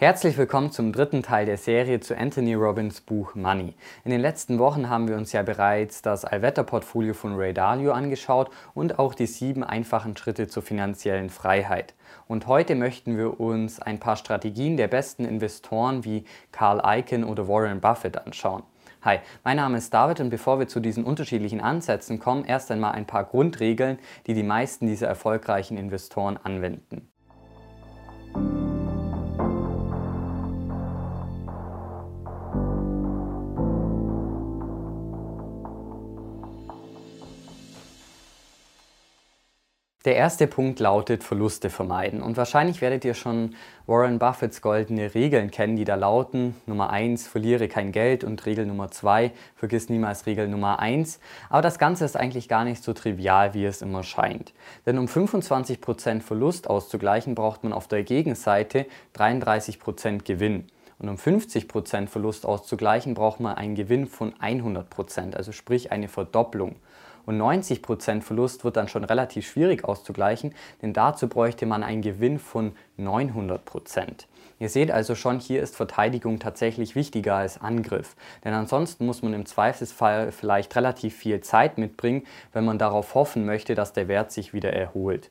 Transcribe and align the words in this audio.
Herzlich 0.00 0.38
willkommen 0.38 0.72
zum 0.72 0.94
dritten 0.94 1.22
Teil 1.22 1.44
der 1.44 1.58
Serie 1.58 2.00
zu 2.00 2.16
Anthony 2.16 2.54
Robbins 2.54 3.02
Buch 3.02 3.34
Money. 3.34 3.74
In 4.02 4.10
den 4.10 4.22
letzten 4.22 4.58
Wochen 4.58 4.88
haben 4.88 5.08
wir 5.08 5.16
uns 5.18 5.32
ja 5.32 5.42
bereits 5.42 6.00
das 6.00 6.24
Allwetterportfolio 6.24 7.12
von 7.12 7.36
Ray 7.36 7.52
Dalio 7.52 7.92
angeschaut 7.92 8.48
und 8.72 8.98
auch 8.98 9.14
die 9.14 9.26
sieben 9.26 9.62
einfachen 9.62 10.16
Schritte 10.16 10.48
zur 10.48 10.62
finanziellen 10.62 11.28
Freiheit. 11.28 11.92
Und 12.26 12.46
heute 12.46 12.76
möchten 12.76 13.18
wir 13.18 13.40
uns 13.40 13.78
ein 13.78 14.00
paar 14.00 14.16
Strategien 14.16 14.78
der 14.78 14.88
besten 14.88 15.26
Investoren 15.26 16.02
wie 16.02 16.24
Carl 16.50 16.80
Icahn 16.82 17.22
oder 17.22 17.46
Warren 17.46 17.82
Buffett 17.82 18.16
anschauen. 18.16 18.62
Hi, 19.02 19.18
mein 19.44 19.58
Name 19.58 19.76
ist 19.76 19.92
David 19.92 20.20
und 20.20 20.30
bevor 20.30 20.58
wir 20.58 20.66
zu 20.66 20.80
diesen 20.80 21.04
unterschiedlichen 21.04 21.60
Ansätzen 21.60 22.18
kommen, 22.18 22.46
erst 22.46 22.70
einmal 22.70 22.92
ein 22.92 23.06
paar 23.06 23.24
Grundregeln, 23.24 23.98
die 24.26 24.32
die 24.32 24.44
meisten 24.44 24.86
dieser 24.86 25.08
erfolgreichen 25.08 25.76
Investoren 25.76 26.38
anwenden. 26.38 27.10
Der 40.06 40.16
erste 40.16 40.46
Punkt 40.46 40.80
lautet 40.80 41.22
Verluste 41.22 41.68
vermeiden. 41.68 42.22
Und 42.22 42.38
wahrscheinlich 42.38 42.80
werdet 42.80 43.04
ihr 43.04 43.12
schon 43.12 43.54
Warren 43.86 44.18
Buffetts 44.18 44.62
goldene 44.62 45.14
Regeln 45.14 45.50
kennen, 45.50 45.76
die 45.76 45.84
da 45.84 45.94
lauten, 45.94 46.54
Nummer 46.64 46.88
1, 46.88 47.28
verliere 47.28 47.68
kein 47.68 47.92
Geld 47.92 48.24
und 48.24 48.46
Regel 48.46 48.64
Nummer 48.64 48.90
2, 48.90 49.30
vergiss 49.56 49.90
niemals 49.90 50.24
Regel 50.24 50.48
Nummer 50.48 50.78
1. 50.78 51.20
Aber 51.50 51.60
das 51.60 51.78
Ganze 51.78 52.06
ist 52.06 52.16
eigentlich 52.16 52.48
gar 52.48 52.64
nicht 52.64 52.82
so 52.82 52.94
trivial, 52.94 53.52
wie 53.52 53.66
es 53.66 53.82
immer 53.82 54.02
scheint. 54.02 54.54
Denn 54.86 54.96
um 54.96 55.04
25% 55.04 56.22
Verlust 56.22 56.70
auszugleichen, 56.70 57.34
braucht 57.34 57.62
man 57.62 57.74
auf 57.74 57.86
der 57.86 58.02
Gegenseite 58.02 58.86
33% 59.14 60.24
Gewinn. 60.24 60.64
Und 60.98 61.10
um 61.10 61.16
50% 61.16 62.06
Verlust 62.06 62.46
auszugleichen, 62.46 63.12
braucht 63.12 63.40
man 63.40 63.54
einen 63.54 63.74
Gewinn 63.74 64.06
von 64.06 64.32
100%, 64.32 65.34
also 65.34 65.52
sprich 65.52 65.92
eine 65.92 66.08
Verdopplung. 66.08 66.76
Und 67.26 67.38
90% 67.38 68.22
Verlust 68.22 68.64
wird 68.64 68.76
dann 68.76 68.88
schon 68.88 69.04
relativ 69.04 69.48
schwierig 69.48 69.84
auszugleichen, 69.84 70.54
denn 70.82 70.92
dazu 70.92 71.28
bräuchte 71.28 71.66
man 71.66 71.82
einen 71.82 72.02
Gewinn 72.02 72.38
von 72.38 72.72
900%. 72.98 74.26
Ihr 74.60 74.68
seht 74.68 74.90
also 74.90 75.14
schon, 75.14 75.40
hier 75.40 75.62
ist 75.62 75.74
Verteidigung 75.74 76.38
tatsächlich 76.38 76.94
wichtiger 76.94 77.34
als 77.36 77.62
Angriff. 77.62 78.14
Denn 78.44 78.52
ansonsten 78.52 79.06
muss 79.06 79.22
man 79.22 79.32
im 79.32 79.46
Zweifelsfall 79.46 80.32
vielleicht 80.32 80.76
relativ 80.76 81.16
viel 81.16 81.40
Zeit 81.40 81.78
mitbringen, 81.78 82.24
wenn 82.52 82.66
man 82.66 82.78
darauf 82.78 83.14
hoffen 83.14 83.46
möchte, 83.46 83.74
dass 83.74 83.94
der 83.94 84.06
Wert 84.06 84.32
sich 84.32 84.52
wieder 84.52 84.72
erholt. 84.72 85.30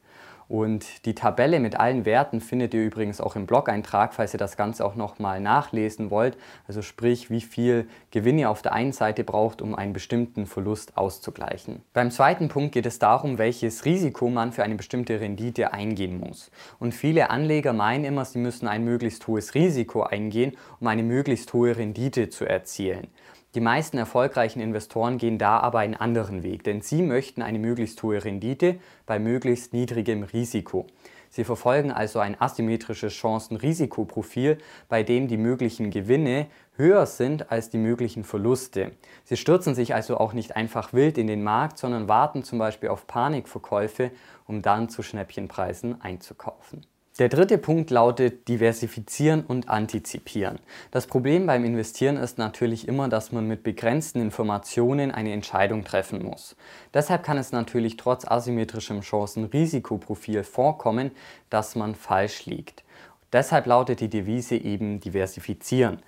Und 0.50 1.06
die 1.06 1.14
Tabelle 1.14 1.60
mit 1.60 1.80
allen 1.80 2.06
Werten 2.06 2.42
findet 2.42 2.74
ihr 2.74 2.84
übrigens 2.84 3.22
auch 3.22 3.36
im 3.36 3.46
Blog-Eintrag, 3.46 4.16
falls 4.16 4.34
ihr 4.34 4.40
das 4.40 4.58
Ganze 4.58 4.84
auch 4.84 4.96
nochmal 4.96 5.40
nachlesen 5.40 6.10
wollt. 6.10 6.38
Also 6.68 6.82
sprich, 6.82 7.30
wie 7.30 7.42
viel 7.42 7.88
Gewinn 8.10 8.40
ihr 8.40 8.50
auf 8.50 8.64
der 8.64 8.74
einen 8.74 8.92
Seite 8.92 9.24
braucht, 9.24 9.62
um 9.62 9.76
einen 9.76 9.94
bestimmten 9.94 10.48
Verlust 10.48 10.98
auszugleichen. 10.98 11.84
Beim 11.94 12.10
zweiten 12.10 12.48
Punkt 12.48 12.72
geht 12.72 12.88
es 12.88 12.98
darum, 12.98 13.38
welches 13.38 13.86
Risiko 13.86 14.32
man 14.32 14.52
für 14.52 14.64
eine 14.64 14.74
bestimmte 14.74 15.20
Rendite 15.20 15.72
eingehen 15.72 16.20
muss. 16.20 16.50
Und 16.80 16.96
viele 16.96 17.30
Anleger 17.30 17.72
meinen 17.72 18.04
immer, 18.04 18.26
sie 18.26 18.40
müssen 18.40 18.68
ein 18.68 18.84
möglichst 18.84 19.28
hohes 19.28 19.54
Risiko 19.54 20.02
eingehen, 20.02 20.58
um 20.80 20.88
eine 20.88 21.04
möglichst 21.04 21.54
hohe 21.54 21.78
Rendite 21.78 22.30
zu 22.30 22.46
erzielen. 22.46 23.10
Die 23.56 23.62
meisten 23.62 23.98
erfolgreichen 23.98 24.60
Investoren 24.60 25.18
gehen 25.18 25.40
da 25.40 25.60
aber 25.60 25.80
einen 25.80 25.96
anderen 25.96 26.44
Weg, 26.44 26.64
denn 26.64 26.82
sie 26.82 27.02
möchten 27.02 27.42
eine 27.42 27.58
möglichst 27.58 28.04
hohe 28.04 28.24
Rendite 28.24 28.80
bei 29.08 29.18
möglichst 29.18 29.74
niedrigem 29.74 30.22
Risiko. 30.22 30.86
Sie 31.32 31.44
verfolgen 31.44 31.92
also 31.92 32.20
ein 32.20 32.40
asymmetrisches 32.40 33.14
Chancen-Risikoprofil, 33.14 34.60
bei 34.88 35.02
dem 35.02 35.28
die 35.28 35.38
möglichen 35.38 35.90
Gewinne 35.90 36.48
höher 36.76 37.08
sind 37.08 37.52
als 37.52 37.72
die 37.72 37.78
möglichen 37.78 38.24
Verluste. 38.24 38.92
Sie 39.24 39.38
stürzen 39.38 39.74
sich 39.74 39.96
also 39.96 40.18
auch 40.18 40.34
nicht 40.34 40.56
einfach 40.56 40.94
wild 40.94 41.18
in 41.18 41.28
den 41.28 41.44
Markt, 41.44 41.80
sondern 41.80 42.08
warten 42.08 42.44
zum 42.44 42.60
Beispiel 42.60 42.90
auf 42.90 43.08
Panikverkäufe, 43.08 44.12
um 44.46 44.62
dann 44.62 44.90
zu 44.90 45.02
Schnäppchenpreisen 45.02 46.02
einzukaufen. 46.02 46.86
Der 47.20 47.28
dritte 47.28 47.58
Punkt 47.58 47.90
lautet 47.90 48.48
diversifizieren 48.48 49.44
und 49.46 49.68
antizipieren. 49.68 50.60
Das 50.90 51.06
Problem 51.06 51.48
beim 51.48 51.66
Investieren 51.66 52.16
ist 52.16 52.38
natürlich 52.38 52.88
immer, 52.88 53.10
dass 53.10 53.34
man 53.34 53.46
mit 53.46 53.62
begrenzten 53.62 54.22
Informationen 54.22 55.12
eine 55.12 55.34
Entscheidung 55.34 55.84
treffen 55.84 56.24
muss. 56.24 56.56
Deshalb 56.94 57.24
kann 57.24 57.38
es 57.38 57.52
natürlich 57.52 57.98
trotz 57.98 58.24
asymmetrischem 58.26 59.02
Chancen-Risikoprofil 59.02 60.46
vorkommen, 60.46 61.12
dass 61.50 61.76
man 61.76 61.94
falsch 61.94 62.46
liegt. 62.46 62.86
Deshalb 63.34 63.66
lautet 63.66 64.00
die 64.00 64.10
Devise 64.10 64.56
eben 64.56 65.02
diversifizieren. 65.02 66.00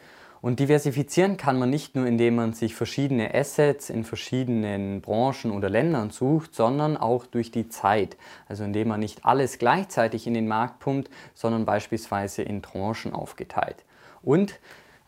Und 0.42 0.60
diversifizieren 0.60 1.38
kann 1.38 1.60
man 1.60 1.70
nicht 1.70 1.96
nur, 1.96 2.08
indem 2.08 2.36
man 2.36 2.54
sich 2.54 2.74
verschiedene 2.74 3.34
Assets 3.34 3.92
in 3.92 4.04
verschiedenen 4.04 5.02
Branchen 5.02 5.52
oder 5.52 5.70
Ländern 5.70 6.10
sucht, 6.10 6.56
sondern 6.56 6.98
auch 6.98 7.28
durch 7.28 7.52
die 7.52 7.70
Zeit. 7.70 8.18
Also 8.48 8.64
indem 8.64 8.88
man 8.88 9.00
nicht 9.00 9.24
alles 9.24 9.60
gleichzeitig 9.60 10.26
in 10.26 10.34
den 10.34 10.48
Markt 10.48 10.80
pumpt, 10.80 11.12
sondern 11.36 11.66
beispielsweise 11.66 12.42
in 12.42 12.64
Tranchen 12.64 13.14
aufgeteilt. 13.14 13.86
Und 14.24 14.60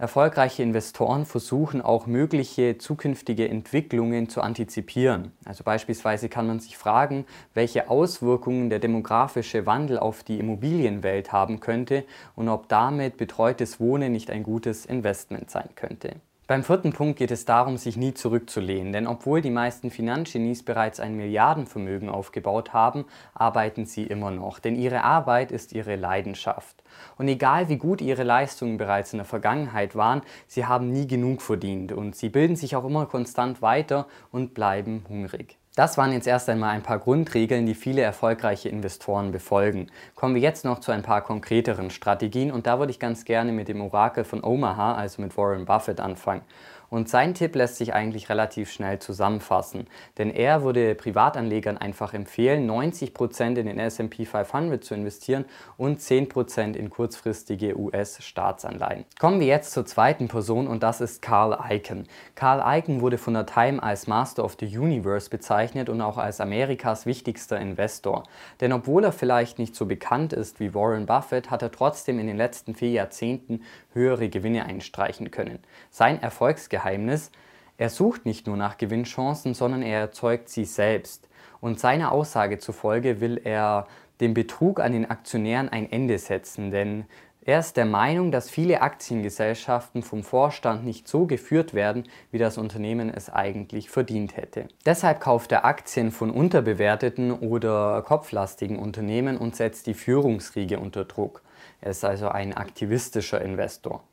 Erfolgreiche 0.04 0.64
Investoren 0.64 1.26
versuchen 1.26 1.82
auch 1.82 2.08
mögliche 2.08 2.78
zukünftige 2.78 3.48
Entwicklungen 3.48 4.28
zu 4.28 4.42
antizipieren. 4.42 5.32
Also 5.46 5.64
beispielsweise 5.64 6.28
kann 6.28 6.46
man 6.46 6.60
sich 6.60 6.78
fragen, 6.78 7.26
welche 7.54 7.90
Auswirkungen 7.90 8.70
der 8.70 8.80
demografische 8.80 9.66
Wandel 9.66 9.98
auf 9.98 10.24
die 10.24 10.40
Immobilienwelt 10.40 11.32
haben 11.32 11.62
könnte 11.62 12.04
und 12.36 12.50
ob 12.50 12.68
damit 12.68 13.16
betreutes 13.16 13.80
Wohnen 13.80 14.12
nicht 14.12 14.30
ein 14.30 14.44
gutes 14.44 14.86
Investment 14.86 15.50
sein 15.50 15.70
könnte. 15.74 16.18
Beim 16.46 16.62
vierten 16.62 16.92
Punkt 16.92 17.18
geht 17.18 17.32
es 17.32 17.46
darum, 17.46 17.78
sich 17.78 17.96
nie 17.96 18.14
zurückzulehnen, 18.14 18.92
denn 18.92 19.08
obwohl 19.08 19.40
die 19.40 19.50
meisten 19.50 19.90
Finanzgenies 19.90 20.64
bereits 20.64 21.00
ein 21.00 21.16
Milliardenvermögen 21.16 22.10
aufgebaut 22.10 22.74
haben, 22.74 23.06
arbeiten 23.34 23.86
sie 23.86 24.04
immer 24.04 24.30
noch, 24.30 24.60
denn 24.60 24.76
ihre 24.76 25.04
Arbeit 25.04 25.54
ist 25.54 25.72
ihre 25.72 25.96
Leidenschaft. 25.96 26.84
Und 27.18 27.30
egal 27.30 27.70
wie 27.70 27.78
gut 27.78 28.02
ihre 28.02 28.24
Leistungen 28.24 28.78
bereits 28.78 29.14
in 29.14 29.20
der 29.20 29.26
Vergangenheit 29.26 29.96
waren, 29.96 30.22
sie 30.46 30.66
haben 30.66 30.92
nie 30.92 31.08
genug 31.08 31.42
verdient 31.42 31.94
und 31.94 32.14
sie 32.14 32.28
bilden 32.28 32.58
sich 32.58 32.76
auch 32.76 32.84
immer 32.84 33.06
konstant 33.06 33.62
weiter 33.62 34.06
und 34.30 34.54
bleiben 34.54 35.06
hungrig. 35.08 35.58
Das 35.76 35.98
waren 35.98 36.12
jetzt 36.12 36.28
erst 36.28 36.50
einmal 36.50 36.70
ein 36.70 36.84
paar 36.84 37.00
Grundregeln, 37.00 37.66
die 37.66 37.74
viele 37.74 38.02
erfolgreiche 38.02 38.70
Investoren 38.70 39.32
befolgen. 39.32 39.88
Kommen 40.14 40.36
wir 40.36 40.42
jetzt 40.42 40.66
noch 40.66 40.80
zu 40.80 40.92
ein 40.92 41.02
paar 41.02 41.22
konkreteren 41.22 41.90
Strategien 41.90 42.52
und 42.52 42.68
da 42.68 42.78
würde 42.78 42.92
ich 42.92 43.00
ganz 43.00 43.26
gerne 43.26 43.52
mit 43.52 43.70
dem 43.70 43.82
Orakel 43.82 44.24
von 44.24 44.44
Omaha, 44.44 44.94
also 44.94 45.20
mit 45.20 45.36
Warren 45.36 45.66
Buffett, 45.66 46.00
anfangen. 46.00 46.44
Und 46.94 47.10
sein 47.10 47.34
Tipp 47.34 47.56
lässt 47.56 47.78
sich 47.78 47.96
eigentlich 47.96 48.30
relativ 48.30 48.72
schnell 48.72 49.00
zusammenfassen, 49.00 49.88
denn 50.20 50.30
er 50.30 50.62
würde 50.62 50.94
Privatanlegern 50.94 51.76
einfach 51.76 52.14
empfehlen, 52.14 52.70
90% 52.70 53.56
in 53.56 53.66
den 53.66 53.80
S&P 53.80 54.26
500 54.26 54.84
zu 54.84 54.94
investieren 54.94 55.46
und 55.76 56.02
10% 56.02 56.76
in 56.76 56.92
kurzfristige 56.92 57.80
US-Staatsanleihen. 57.80 59.06
Kommen 59.20 59.40
wir 59.40 59.48
jetzt 59.48 59.72
zur 59.72 59.88
zweiten 59.88 60.28
Person 60.28 60.68
und 60.68 60.84
das 60.84 61.02
ist 61.02 61.24
Carl 61.24 61.58
Icahn. 61.68 62.06
Carl 62.36 62.60
Icahn 62.78 63.02
wurde 63.02 63.18
von 63.18 63.34
der 63.34 63.48
Time 63.48 63.82
als 63.82 64.06
Master 64.06 64.46
of 64.46 64.56
the 64.60 64.78
Universe 64.78 65.32
bezeichnet 65.32 65.90
und 65.90 66.00
auch 66.00 66.20
als 66.20 66.40
Amerikas 66.40 67.08
wichtigster 67.08 67.60
Investor. 67.60 68.22
Denn 68.62 68.72
obwohl 68.72 69.04
er 69.04 69.14
vielleicht 69.14 69.58
nicht 69.58 69.76
so 69.76 69.88
bekannt 69.88 70.32
ist 70.32 70.60
wie 70.60 70.76
Warren 70.76 71.08
Buffett, 71.08 71.50
hat 71.50 71.64
er 71.64 71.72
trotzdem 71.72 72.20
in 72.20 72.28
den 72.28 72.38
letzten 72.38 72.76
vier 72.76 72.92
Jahrzehnten 72.92 73.64
höhere 73.94 74.30
Gewinne 74.30 74.66
einstreichen 74.66 75.32
können. 75.32 75.58
Sein 75.90 76.22
Erfolgsgeheimnis 76.22 76.83
Geheimnis, 76.84 77.32
er 77.78 77.90
sucht 77.90 78.26
nicht 78.26 78.46
nur 78.46 78.58
nach 78.58 78.78
Gewinnchancen, 78.78 79.54
sondern 79.54 79.82
er 79.82 80.00
erzeugt 80.00 80.50
sie 80.50 80.66
selbst. 80.66 81.28
Und 81.62 81.80
seiner 81.80 82.12
Aussage 82.12 82.60
zufolge 82.60 83.22
will 83.22 83.40
er 83.44 83.88
dem 84.20 84.34
Betrug 84.34 84.80
an 84.80 84.92
den 84.92 85.10
Aktionären 85.10 85.70
ein 85.70 85.92
Ende 85.92 86.20
setzen, 86.20 86.72
denn 86.72 87.06
er 87.46 87.60
ist 87.60 87.76
der 87.76 87.86
Meinung, 87.86 88.32
dass 88.32 88.50
viele 88.50 88.82
Aktiengesellschaften 88.82 90.02
vom 90.02 90.24
Vorstand 90.24 90.86
nicht 90.86 91.10
so 91.10 91.26
geführt 91.26 91.74
werden, 91.74 92.04
wie 92.32 92.38
das 92.38 92.58
Unternehmen 92.58 93.10
es 93.10 93.30
eigentlich 93.30 93.90
verdient 93.90 94.38
hätte. 94.38 94.68
Deshalb 94.86 95.20
kauft 95.20 95.52
er 95.52 95.66
Aktien 95.66 96.12
von 96.12 96.32
unterbewerteten 96.32 97.32
oder 97.32 98.02
kopflastigen 98.04 98.80
Unternehmen 98.80 99.38
und 99.38 99.58
setzt 99.58 99.88
die 99.88 99.94
Führungsriege 99.94 100.80
unter 100.80 101.04
Druck. 101.04 101.42
Er 101.82 101.92
ist 101.92 102.06
also 102.06 102.30
ein 102.30 102.54
aktivistischer 102.54 103.42
Investor. 103.42 104.04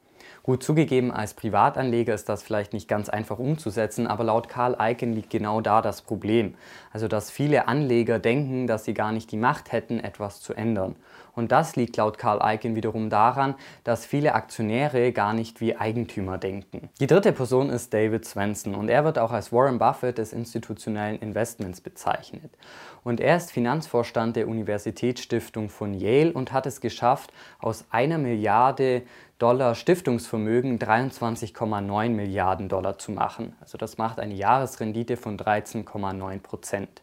Gut 0.42 0.62
zugegeben, 0.62 1.10
als 1.10 1.34
Privatanleger 1.34 2.14
ist 2.14 2.28
das 2.28 2.42
vielleicht 2.42 2.72
nicht 2.72 2.88
ganz 2.88 3.08
einfach 3.08 3.38
umzusetzen, 3.38 4.06
aber 4.06 4.24
laut 4.24 4.48
Karl 4.48 4.74
Eichen 4.78 5.12
liegt 5.12 5.30
genau 5.30 5.60
da 5.60 5.82
das 5.82 6.02
Problem. 6.02 6.54
Also, 6.92 7.08
dass 7.08 7.30
viele 7.30 7.68
Anleger 7.68 8.18
denken, 8.18 8.66
dass 8.66 8.84
sie 8.84 8.94
gar 8.94 9.12
nicht 9.12 9.30
die 9.32 9.36
Macht 9.36 9.72
hätten, 9.72 10.00
etwas 10.00 10.40
zu 10.40 10.54
ändern. 10.54 10.96
Und 11.34 11.52
das 11.52 11.76
liegt 11.76 11.96
laut 11.96 12.18
Karl 12.18 12.42
Eichen 12.42 12.74
wiederum 12.74 13.10
daran, 13.10 13.54
dass 13.84 14.04
viele 14.04 14.34
Aktionäre 14.34 15.12
gar 15.12 15.32
nicht 15.32 15.60
wie 15.60 15.76
Eigentümer 15.76 16.38
denken. 16.38 16.90
Die 17.00 17.06
dritte 17.06 17.32
Person 17.32 17.70
ist 17.70 17.94
David 17.94 18.24
Swenson 18.24 18.74
und 18.74 18.88
er 18.88 19.04
wird 19.04 19.18
auch 19.18 19.32
als 19.32 19.52
Warren 19.52 19.78
Buffett 19.78 20.18
des 20.18 20.32
institutionellen 20.32 21.18
Investments 21.20 21.80
bezeichnet. 21.80 22.50
Und 23.04 23.20
er 23.20 23.36
ist 23.36 23.52
Finanzvorstand 23.52 24.36
der 24.36 24.48
Universitätsstiftung 24.48 25.68
von 25.70 25.94
Yale 25.94 26.32
und 26.32 26.52
hat 26.52 26.66
es 26.66 26.80
geschafft, 26.80 27.32
aus 27.58 27.84
einer 27.90 28.18
Milliarde 28.18 29.02
Dollar 29.40 29.74
Stiftungsvermögen 29.74 30.78
23,9 30.78 32.10
Milliarden 32.10 32.68
Dollar 32.68 32.98
zu 32.98 33.10
machen. 33.10 33.56
Also 33.58 33.78
das 33.78 33.96
macht 33.96 34.20
eine 34.20 34.34
Jahresrendite 34.34 35.16
von 35.16 35.38
13,9 35.38 36.40
Prozent. 36.40 37.00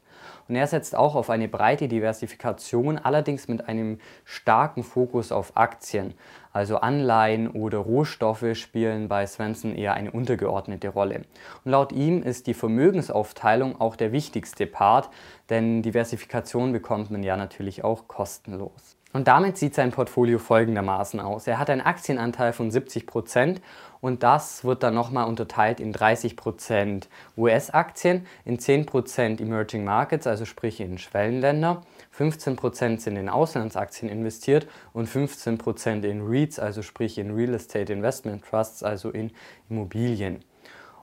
Und 0.48 0.56
er 0.56 0.68
setzt 0.68 0.95
auch 0.95 1.16
auf 1.16 1.31
eine 1.31 1.48
breite 1.48 1.88
Diversifikation, 1.88 3.00
allerdings 3.00 3.48
mit 3.48 3.68
einem 3.68 4.00
starken 4.24 4.84
Fokus 4.84 5.31
auf 5.31 5.57
Aktien. 5.57 6.13
Also 6.54 6.78
Anleihen 6.78 7.50
oder 7.50 7.80
Rohstoffe 7.80 8.54
spielen 8.54 9.07
bei 9.07 9.25
Svensson 9.25 9.74
eher 9.74 9.95
eine 9.95 10.12
untergeordnete 10.12 10.89
Rolle. 10.89 11.24
Und 11.66 11.72
laut 11.72 11.92
ihm 11.92 12.22
ist 12.22 12.45
die 12.45 12.54
Vermögensaufteilung 12.54 13.81
auch 13.81 13.95
der 13.95 14.12
wichtigste 14.12 14.68
Part, 14.68 15.10
denn 15.50 15.81
Diversifikation 15.81 16.72
bekommt 16.72 17.10
man 17.10 17.24
ja 17.24 17.36
natürlich 17.36 17.84
auch 17.84 18.07
kostenlos. 18.07 18.95
Und 19.17 19.27
damit 19.27 19.57
sieht 19.57 19.73
sein 19.73 19.89
Portfolio 19.89 20.37
folgendermaßen 20.37 21.19
aus. 21.19 21.47
Er 21.47 21.57
hat 21.57 21.71
einen 21.71 21.81
Aktienanteil 21.81 22.53
von 22.53 22.69
70% 22.69 23.61
und 23.99 24.21
das 24.21 24.63
wird 24.63 24.83
dann 24.83 24.93
nochmal 24.93 25.27
unterteilt 25.27 25.79
in 25.79 25.91
30% 25.91 27.07
US-Aktien, 27.35 28.27
in 28.45 28.59
10% 28.59 29.41
Emerging 29.41 29.83
Markets, 29.83 30.27
also 30.27 30.45
sprich 30.45 30.79
in 30.79 30.99
Schwellenländer, 30.99 31.81
15% 32.15 32.99
sind 32.99 33.15
in 33.15 33.27
Auslandsaktien 33.27 34.07
investiert 34.07 34.67
und 34.93 35.09
15% 35.09 36.03
in 36.03 36.21
REITs, 36.21 36.59
also 36.59 36.83
sprich 36.83 37.17
in 37.17 37.33
Real 37.33 37.55
Estate 37.55 37.91
Investment 37.91 38.45
Trusts, 38.45 38.83
also 38.83 39.09
in 39.09 39.31
Immobilien. 39.67 40.43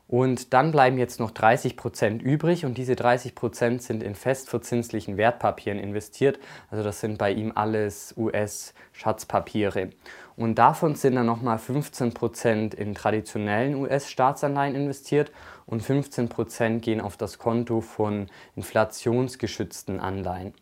Und 0.07 0.53
dann 0.53 0.71
bleiben 0.71 0.99
jetzt 0.99 1.19
noch 1.19 1.31
30 1.31 1.77
Prozent 1.77 2.23
übrig 2.23 2.67
und 2.67 2.77
diese 2.77 2.95
30 2.95 3.35
Prozent 3.35 3.83
sind 3.83 4.03
in 4.03 4.15
festverzinslichen 4.15 5.17
Wertpapieren 5.17 5.79
investiert. 5.79 6.39
Also 6.71 6.85
das 6.85 7.01
sind 7.01 7.17
bei 7.17 7.33
ihm 7.33 7.53
alles 7.55 8.15
US-Schatzpapiere. 8.17 9.91
Und 10.37 10.57
davon 10.57 10.95
sind 10.95 11.15
dann 11.15 11.27
nochmal 11.27 11.59
15 11.59 12.13
Prozent 12.13 12.75
in 12.75 12.95
traditionellen 12.95 13.77
US-Staatsanleihen 13.77 14.75
investiert 14.75 15.33
und 15.65 15.83
15 15.83 16.29
Prozent 16.29 16.83
gehen 16.83 17.01
auf 17.01 17.17
das 17.17 17.39
Konto 17.39 17.81
von 17.81 18.27
inflationsgeschützten 18.57 20.01
Anleihen. 20.01 20.53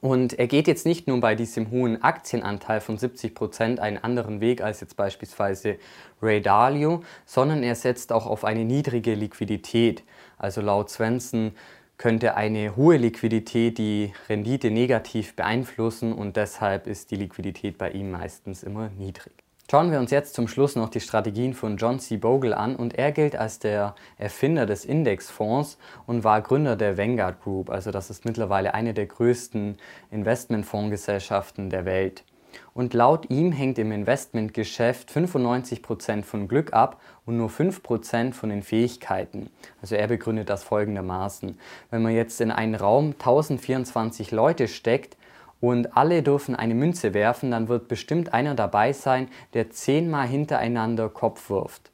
Und 0.00 0.38
er 0.38 0.46
geht 0.46 0.68
jetzt 0.68 0.86
nicht 0.86 1.06
nur 1.08 1.20
bei 1.20 1.34
diesem 1.34 1.70
hohen 1.70 2.02
Aktienanteil 2.02 2.80
von 2.80 2.98
70 2.98 3.34
Prozent 3.34 3.80
einen 3.80 3.98
anderen 3.98 4.40
Weg 4.40 4.62
als 4.62 4.80
jetzt 4.80 4.96
beispielsweise 4.96 5.78
Ray 6.22 6.40
Dalio, 6.40 7.02
sondern 7.26 7.62
er 7.62 7.74
setzt 7.74 8.12
auch 8.12 8.26
auf 8.26 8.44
eine 8.44 8.64
niedrige 8.64 9.14
Liquidität. 9.14 10.04
Also 10.36 10.60
laut 10.60 10.90
Svensson 10.90 11.52
könnte 11.96 12.36
eine 12.36 12.76
hohe 12.76 12.96
Liquidität 12.96 13.78
die 13.78 14.12
Rendite 14.28 14.70
negativ 14.70 15.34
beeinflussen 15.34 16.12
und 16.12 16.36
deshalb 16.36 16.86
ist 16.86 17.10
die 17.10 17.16
Liquidität 17.16 17.76
bei 17.76 17.90
ihm 17.90 18.12
meistens 18.12 18.62
immer 18.62 18.88
niedrig. 18.90 19.47
Schauen 19.70 19.92
wir 19.92 19.98
uns 19.98 20.10
jetzt 20.10 20.32
zum 20.32 20.48
Schluss 20.48 20.76
noch 20.76 20.88
die 20.88 20.98
Strategien 20.98 21.52
von 21.52 21.76
John 21.76 22.00
C. 22.00 22.16
Bogle 22.16 22.56
an 22.56 22.74
und 22.74 22.94
er 22.94 23.12
gilt 23.12 23.36
als 23.36 23.58
der 23.58 23.94
Erfinder 24.16 24.64
des 24.64 24.86
Indexfonds 24.86 25.76
und 26.06 26.24
war 26.24 26.40
Gründer 26.40 26.74
der 26.74 26.96
Vanguard 26.96 27.42
Group, 27.42 27.68
also 27.68 27.90
das 27.90 28.08
ist 28.08 28.24
mittlerweile 28.24 28.72
eine 28.72 28.94
der 28.94 29.04
größten 29.04 29.76
Investmentfondsgesellschaften 30.10 31.68
der 31.68 31.84
Welt. 31.84 32.24
Und 32.72 32.94
laut 32.94 33.28
ihm 33.28 33.52
hängt 33.52 33.78
im 33.78 33.92
Investmentgeschäft 33.92 35.10
95% 35.10 36.22
von 36.22 36.48
Glück 36.48 36.72
ab 36.72 36.98
und 37.26 37.36
nur 37.36 37.50
5% 37.50 38.32
von 38.32 38.48
den 38.48 38.62
Fähigkeiten. 38.62 39.50
Also 39.82 39.96
er 39.96 40.06
begründet 40.06 40.48
das 40.48 40.64
folgendermaßen. 40.64 41.58
Wenn 41.90 42.02
man 42.02 42.14
jetzt 42.14 42.40
in 42.40 42.50
einen 42.50 42.74
Raum 42.74 43.12
1024 43.18 44.30
Leute 44.30 44.66
steckt, 44.66 45.18
und 45.60 45.96
alle 45.96 46.22
dürfen 46.22 46.54
eine 46.54 46.74
Münze 46.74 47.14
werfen, 47.14 47.50
dann 47.50 47.68
wird 47.68 47.88
bestimmt 47.88 48.32
einer 48.32 48.54
dabei 48.54 48.92
sein, 48.92 49.28
der 49.54 49.70
zehnmal 49.70 50.28
hintereinander 50.28 51.08
Kopf 51.08 51.50
wirft. 51.50 51.90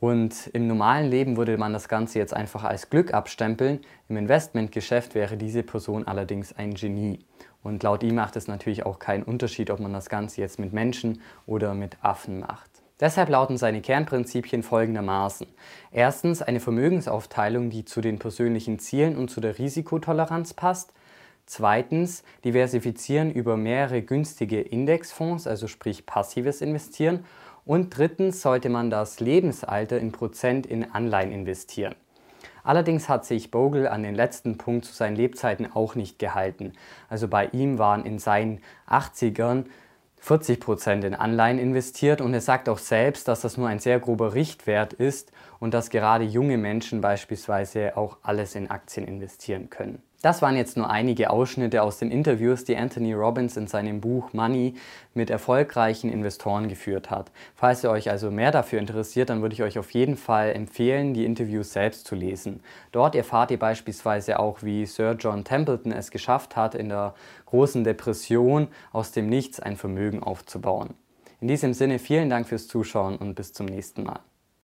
Und 0.00 0.48
im 0.52 0.68
normalen 0.68 1.10
Leben 1.10 1.36
würde 1.36 1.56
man 1.56 1.72
das 1.72 1.88
Ganze 1.88 2.18
jetzt 2.18 2.34
einfach 2.34 2.62
als 2.62 2.88
Glück 2.88 3.12
abstempeln. 3.12 3.80
Im 4.08 4.16
Investmentgeschäft 4.16 5.14
wäre 5.14 5.36
diese 5.36 5.64
Person 5.64 6.06
allerdings 6.06 6.52
ein 6.56 6.74
Genie. 6.74 7.24
Und 7.64 7.82
laut 7.82 8.04
ihm 8.04 8.14
macht 8.14 8.36
es 8.36 8.46
natürlich 8.46 8.86
auch 8.86 9.00
keinen 9.00 9.24
Unterschied, 9.24 9.70
ob 9.70 9.80
man 9.80 9.92
das 9.92 10.08
Ganze 10.08 10.40
jetzt 10.40 10.60
mit 10.60 10.72
Menschen 10.72 11.20
oder 11.46 11.74
mit 11.74 11.96
Affen 12.02 12.38
macht. 12.38 12.70
Deshalb 13.00 13.28
lauten 13.28 13.56
seine 13.56 13.80
Kernprinzipien 13.80 14.62
folgendermaßen. 14.62 15.46
Erstens 15.92 16.42
eine 16.42 16.60
Vermögensaufteilung, 16.60 17.70
die 17.70 17.84
zu 17.84 18.00
den 18.00 18.18
persönlichen 18.18 18.78
Zielen 18.78 19.16
und 19.16 19.30
zu 19.30 19.40
der 19.40 19.58
Risikotoleranz 19.58 20.54
passt. 20.54 20.92
Zweitens 21.48 22.24
diversifizieren 22.44 23.32
über 23.32 23.56
mehrere 23.56 24.02
günstige 24.02 24.60
Indexfonds, 24.60 25.46
also 25.46 25.66
sprich 25.66 26.04
passives 26.04 26.60
Investieren. 26.60 27.24
Und 27.64 27.96
drittens 27.96 28.42
sollte 28.42 28.68
man 28.68 28.90
das 28.90 29.18
Lebensalter 29.18 29.98
in 29.98 30.12
Prozent 30.12 30.66
in 30.66 30.92
Anleihen 30.92 31.32
investieren. 31.32 31.94
Allerdings 32.64 33.08
hat 33.08 33.24
sich 33.24 33.50
Bogle 33.50 33.90
an 33.90 34.02
den 34.02 34.14
letzten 34.14 34.58
Punkt 34.58 34.84
zu 34.84 34.92
seinen 34.92 35.16
Lebzeiten 35.16 35.72
auch 35.72 35.94
nicht 35.94 36.18
gehalten. 36.18 36.74
Also 37.08 37.28
bei 37.28 37.46
ihm 37.46 37.78
waren 37.78 38.04
in 38.04 38.18
seinen 38.18 38.60
80ern 38.86 39.64
40 40.20 40.60
Prozent 40.60 41.04
in 41.04 41.14
Anleihen 41.14 41.58
investiert 41.58 42.20
und 42.20 42.34
er 42.34 42.42
sagt 42.42 42.68
auch 42.68 42.76
selbst, 42.76 43.26
dass 43.26 43.40
das 43.40 43.56
nur 43.56 43.68
ein 43.68 43.78
sehr 43.78 44.00
grober 44.00 44.34
Richtwert 44.34 44.92
ist 44.92 45.32
und 45.60 45.72
dass 45.72 45.88
gerade 45.88 46.24
junge 46.24 46.58
Menschen 46.58 47.00
beispielsweise 47.00 47.96
auch 47.96 48.18
alles 48.22 48.54
in 48.54 48.70
Aktien 48.70 49.06
investieren 49.06 49.70
können. 49.70 50.02
Das 50.20 50.42
waren 50.42 50.56
jetzt 50.56 50.76
nur 50.76 50.90
einige 50.90 51.30
Ausschnitte 51.30 51.80
aus 51.80 51.98
den 51.98 52.10
Interviews, 52.10 52.64
die 52.64 52.76
Anthony 52.76 53.12
Robbins 53.12 53.56
in 53.56 53.68
seinem 53.68 54.00
Buch 54.00 54.32
Money 54.32 54.74
mit 55.14 55.30
erfolgreichen 55.30 56.10
Investoren 56.10 56.68
geführt 56.68 57.08
hat. 57.08 57.30
Falls 57.54 57.84
ihr 57.84 57.90
euch 57.90 58.10
also 58.10 58.28
mehr 58.32 58.50
dafür 58.50 58.80
interessiert, 58.80 59.30
dann 59.30 59.42
würde 59.42 59.54
ich 59.54 59.62
euch 59.62 59.78
auf 59.78 59.92
jeden 59.92 60.16
Fall 60.16 60.50
empfehlen, 60.56 61.14
die 61.14 61.24
Interviews 61.24 61.72
selbst 61.72 62.04
zu 62.04 62.16
lesen. 62.16 62.64
Dort 62.90 63.14
erfahrt 63.14 63.52
ihr 63.52 63.60
beispielsweise 63.60 64.40
auch, 64.40 64.64
wie 64.64 64.86
Sir 64.86 65.14
John 65.16 65.44
Templeton 65.44 65.92
es 65.92 66.10
geschafft 66.10 66.56
hat, 66.56 66.74
in 66.74 66.88
der 66.88 67.14
großen 67.46 67.84
Depression 67.84 68.66
aus 68.90 69.12
dem 69.12 69.28
Nichts 69.28 69.60
ein 69.60 69.76
Vermögen 69.76 70.20
aufzubauen. 70.20 70.94
In 71.40 71.46
diesem 71.46 71.74
Sinne 71.74 72.00
vielen 72.00 72.28
Dank 72.28 72.48
fürs 72.48 72.66
Zuschauen 72.66 73.16
und 73.18 73.36
bis 73.36 73.52
zum 73.52 73.66
nächsten 73.66 74.02
Mal. 74.02 74.18